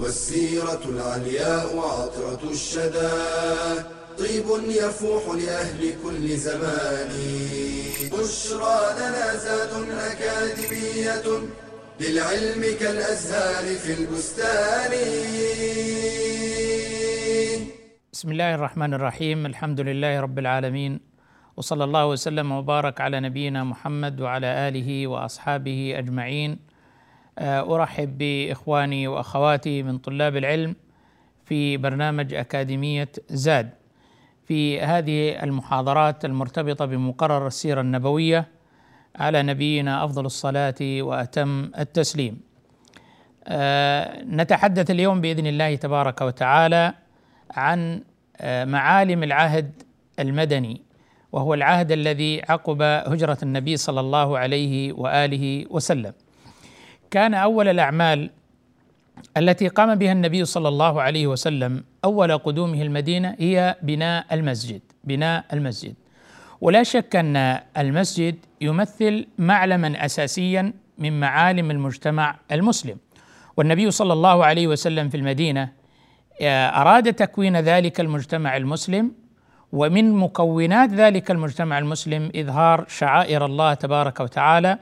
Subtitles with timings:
[0.00, 3.10] والسيرة العلياء عطرة الشدى.
[4.18, 7.08] طيب يفوح لأهل كل زمان.
[8.12, 11.26] بشرى لنا زاد أكاديمية
[12.00, 14.92] للعلم كالأزهار في البستان.
[18.12, 19.46] بسم الله الرحمن الرحيم.
[19.46, 21.00] الحمد لله رب العالمين.
[21.56, 26.50] وصلى الله وسلم وبارك على نبينا محمد وعلى آله وأصحابه أجمعين.
[26.50, 26.69] آه،
[27.38, 30.76] أرحب بإخواني وأخواتي من طلاب العلم
[31.44, 33.70] في برنامج أكاديمية زاد.
[34.46, 38.48] في هذه المحاضرات المرتبطة بمقرر السيرة النبوية
[39.16, 42.40] على نبينا أفضل الصلاة وأتم التسليم.
[43.46, 46.94] آه، نتحدث اليوم بإذن الله تبارك وتعالى
[47.50, 48.02] عن
[48.40, 49.82] آه، معالم العهد
[50.18, 50.82] المدني
[51.32, 56.12] وهو العهد الذي عقب هجرة النبي صلى الله عليه وآله وسلم.
[57.10, 58.30] كان أول الأعمال
[59.36, 65.44] التي قام بها النبي صلى الله عليه وسلم أول قدومه المدينة هي بناء المسجد بناء
[65.52, 65.94] المسجد.
[66.60, 67.36] ولا شك أن
[67.76, 72.96] المسجد يمثل معلما أساسيا من معالم المجتمع المسلم.
[73.56, 75.68] والنبي صلى الله عليه وسلم في المدينة
[76.42, 79.12] أراد تكوين ذلك المجتمع المسلم
[79.72, 84.78] ومن مكونات ذلك المجتمع المسلم إظهار شعائر الله تبارك وتعالى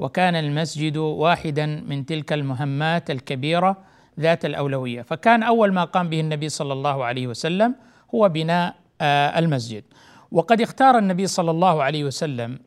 [0.00, 3.76] وكان المسجد واحدا من تلك المهمات الكبيرة
[4.20, 5.02] ذات الأولوية.
[5.02, 7.74] فكان أول ما قام به النبي صلى الله عليه وسلم
[8.14, 9.84] هو بناء آه، المسجد.
[10.32, 12.58] وقد اختار النبي صلى الله عليه وسلم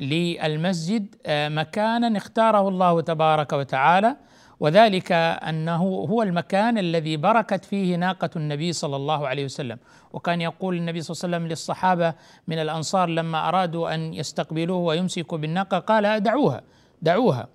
[0.00, 4.16] للمسجد آه، مكانا اختاره الله تبارك وتعالى
[4.64, 9.78] وذلك أنه هو المكان الذي بركت فيه ناقة النبي صلى الله عليه وسلم.
[10.12, 12.14] وكان يقول النبي صلى الله عليه وسلم للصحابة
[12.48, 16.60] من الأنصار لما أرادوا أن يستقبلوه ويمسكوا بالناقة قال دعوها
[17.02, 17.48] دعوها.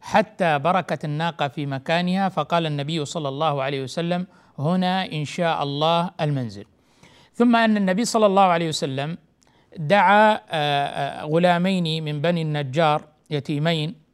[0.00, 4.26] حتى بركت الناقة في مكانها فقال النبي صلى الله عليه وسلم
[4.58, 6.64] هنا إن شاء الله المنزل.
[7.34, 9.18] ثم أن النبي صلى الله عليه وسلم
[9.76, 14.07] دعا آه، آه، غلامين من بني النجار يتيمين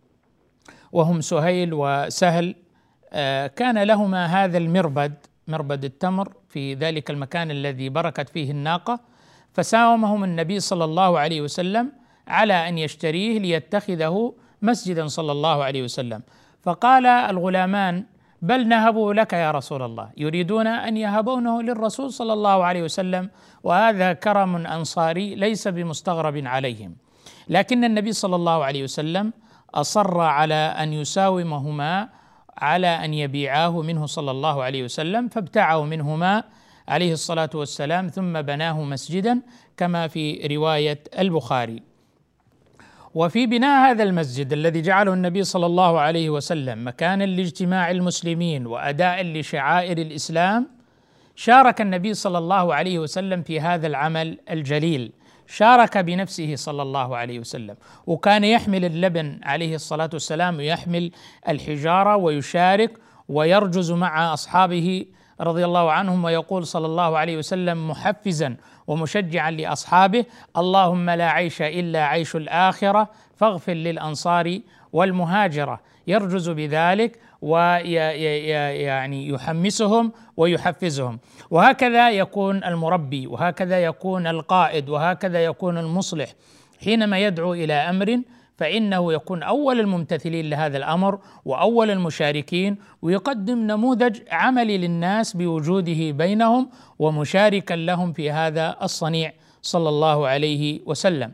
[0.94, 2.54] وهم سهيل وسهل.
[3.12, 5.14] آه، كان لهما هذا المربد
[5.48, 9.00] مربد التمر في ذلك المكان الذي بركت فيه الناقة
[9.52, 11.92] فساومهم النبي صلى الله عليه وسلم
[12.28, 16.22] على أن يشتريه ليتخذه مسجدا صلى الله عليه وسلم.
[16.62, 18.04] فقال الغلامان
[18.42, 20.10] بل نهبوا لك يا رسول الله.
[20.16, 23.30] يريدون أن يهبونه للرسول صلى الله عليه وسلم
[23.62, 26.96] وهذا كرم أنصاري ليس بمستغرب عليهم.
[27.48, 29.32] لكن النبي صلى الله عليه وسلم
[29.74, 32.08] أصر على أن يساومهما
[32.58, 36.44] على أن يبيعاه منه صلى الله عليه وسلم فابتاعه منهما
[36.88, 39.42] عليه الصلاة والسلام ثم بناه مسجدا
[39.76, 41.82] كما في رواية البخاري.
[43.14, 49.22] وفي بناء هذا المسجد الذي جعله النبي صلى الله عليه وسلم مكانا لاجتماع المسلمين وأداء
[49.22, 50.66] لشعائر الإسلام
[51.36, 55.12] شارك النبي صلى الله عليه وسلم في هذا العمل الجليل.
[55.46, 57.76] شارك بنفسه صلى الله عليه وسلم.
[58.06, 61.10] وكان يحمل اللبن عليه الصلاة والسلام ويحمل
[61.48, 62.90] الحجارة ويشارك
[63.28, 65.06] ويرجز مع أصحابه
[65.40, 68.56] رضي الله عنهم ويقول صلى الله عليه وسلم محفزا
[68.86, 70.24] ومشجعا لأصحابه
[70.56, 74.58] اللهم لا عيش إلا عيش الآخرة فاغفر للأنصار
[74.92, 75.80] والمهاجرة.
[76.06, 81.18] يرجز بذلك ويعني يحمسهم ويحفزهم.
[81.50, 86.28] وهكذا يكون المربي وهكذا يكون القائد وهكذا يكون المصلح.
[86.84, 88.20] حينما يدعو إلى أمر
[88.56, 96.68] فإنه يكون أول الممتثلين لهذا الأمر وأول المشاركين ويقدم نموذج عملي للناس بوجوده بينهم
[96.98, 101.32] ومشاركا لهم في هذا الصنيع صلى الله عليه وسلم.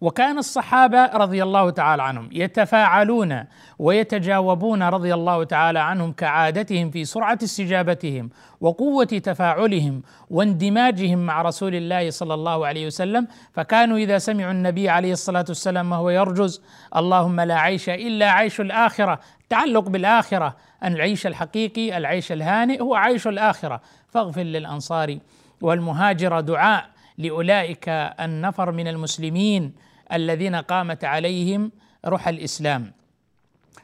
[0.00, 3.44] وكان الصحابة رضي الله تعالى عنهم يتفاعلون
[3.78, 8.30] ويتجاوبون رضي الله تعالى عنهم كعادتهم في سرعة استجابتهم
[8.60, 13.26] وقوة تفاعلهم واندماجهم مع رسول الله صلى الله عليه وسلم.
[13.52, 16.62] فكانوا إذا سمعوا النبي عليه الصلاة والسلام وهو يرجز
[16.96, 23.26] اللهم لا عيش إلا عيش الآخرة تعلق بالآخرة أن العيش الحقيقي العيش الهانئ هو عيش
[23.26, 23.80] الآخرة.
[24.08, 25.18] فاغفر للأنصار
[25.60, 26.97] والمهاجر دعاء.
[27.18, 27.88] لأولئك
[28.20, 29.72] النفر من المسلمين
[30.12, 31.72] الذين قامت عليهم
[32.06, 32.92] روح الإسلام.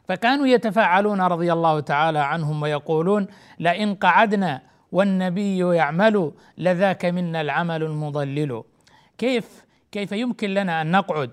[0.08, 3.26] فكانوا يتفاعلون رضي الله تعالى عنهم ويقولون
[3.58, 8.62] لئن قعدنا والنبي يعمل لذاك منا العمل المضلل.
[9.18, 11.30] كيف؟ كيف يمكن لنا أن نقعد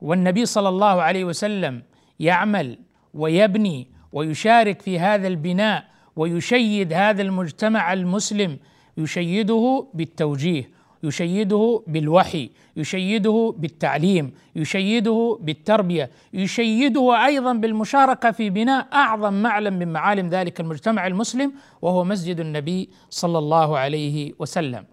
[0.00, 1.82] والنبي صلى الله عليه وسلم
[2.20, 2.78] يعمل
[3.14, 5.84] ويبني ويشارك في هذا البناء
[6.16, 8.58] ويشيد هذا المجتمع المسلم
[8.96, 10.77] يشيده بالتوجيه.
[11.02, 20.28] يشيده بالوحي يشيده بالتعليم يشيده بالتربية يشيده أيضا بالمشاركة في بناء أعظم معلم من معالم
[20.28, 21.52] ذلك المجتمع المسلم
[21.82, 24.84] وهو مسجد النبي صلى الله عليه وسلم.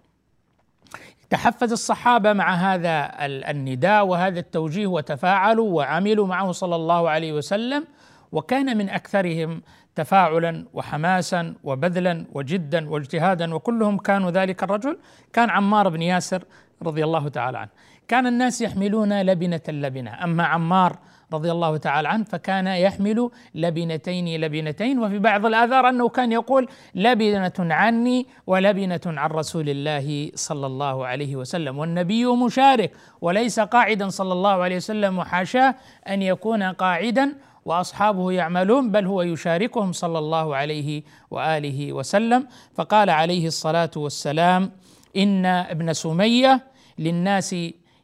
[1.30, 7.86] تحفز الصحابة مع هذا النداء وهذا التوجيه وتفاعلوا وعملوا معه صلى الله عليه وسلم
[8.32, 9.62] وكان من أكثرهم
[9.96, 14.98] تفاعلا وحماسا وبذلا وجدا واجتهادا وكلهم كانوا ذلك الرجل.
[15.34, 16.44] كان عمار بن ياسر
[16.84, 17.70] رضي الله تعالى عنه.
[18.08, 20.24] كان الناس يحملون لبنة لبنة.
[20.24, 20.98] أما عمار
[21.34, 27.54] رضي الله تعالى عنه فكان يحمل لبنتين لبنتين وفي بعض الآثار أنه كان يقول لبنة
[27.60, 31.78] عني ولبنة عن رسول الله صلى الله عليه وسلم.
[31.78, 35.76] والنبي مشارك وليس قاعدا صلى الله عليه وسلم وحاشاه
[36.10, 37.34] أن يكون قاعدا
[37.66, 42.48] وأصحابه يعملون بل هو يشاركهم صلى الله عليه وآله وسلم.
[42.76, 44.72] فقال عليه الصلاة والسلام
[45.18, 46.64] إن ابن سمية
[47.00, 47.54] للناس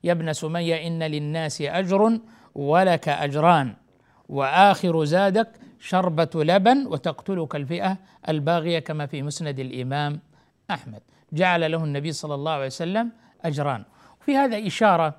[0.04, 2.20] يا ابن سمية إن للناس أجر
[2.56, 3.74] ولك أجران
[4.30, 5.48] وآخر زادك
[5.80, 7.98] شربة لبن وتقتلك الفئة
[8.30, 10.20] الباغية كما في مسند الإمام
[10.72, 11.02] أحمد.
[11.34, 13.12] جعل له النبي صلى الله عليه وسلم
[13.46, 13.84] أجران.
[14.22, 15.16] وفي هذا إشارة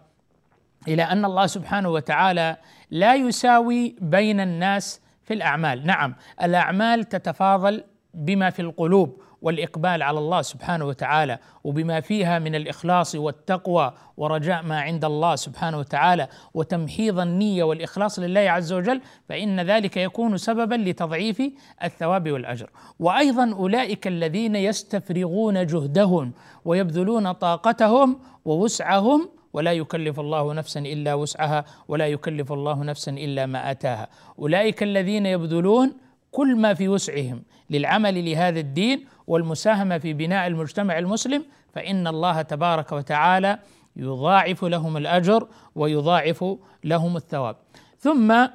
[0.88, 2.56] إلى أن الله سبحانه وتعالى
[2.90, 7.84] لا يساوي بين الناس في الأعمال، نعم الأعمال تتفاضل
[8.14, 14.80] بما في القلوب والإقبال على الله سبحانه وتعالى وبما فيها من الإخلاص والتقوى ورجاء ما
[14.80, 21.42] عند الله سبحانه وتعالى وتمحيض النية والإخلاص لله عز وجل فإن ذلك يكون سببا لتضعيف
[21.84, 22.70] الثواب والأجر.
[22.98, 26.32] وأيضا أولئك الذين يستفرغون جهدهم
[26.64, 33.70] ويبذلون طاقتهم ووسعهم ولا يكلف الله نفسا إلا وسعها ولا يكلف الله نفسا إلا ما
[33.70, 34.08] آتاها.
[34.38, 35.92] أولئك الذين يبذلون
[36.30, 41.44] كل ما في وسعهم للعمل لهذا الدين والمساهمة في بناء المجتمع المسلم
[41.74, 43.58] فإن الله تبارك وتعالى
[43.96, 46.44] يضاعف لهم الأجر ويضاعف
[46.84, 47.56] لهم الثواب.
[47.98, 48.46] ثم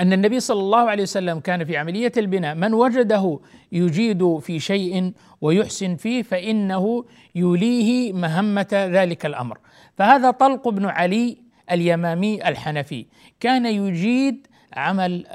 [0.00, 2.54] أن النبي صلى الله عليه وسلم كان في عملية البناء.
[2.54, 3.40] من وجده
[3.72, 7.04] يجيد في شيء ويحسن فيه فإنه
[7.34, 9.58] يوليه مهمة ذلك الأمر.
[9.98, 11.36] فهذا طلق بن علي
[11.70, 13.06] اليمامي الحنفي.
[13.40, 14.46] كان يجيد
[14.76, 15.26] عمل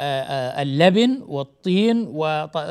[0.62, 2.08] اللبن والطين